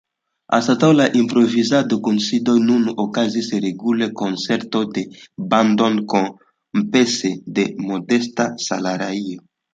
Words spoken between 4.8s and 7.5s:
de bandoj kompense